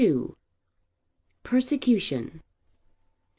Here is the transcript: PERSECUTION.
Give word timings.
PERSECUTION. 1.43 2.41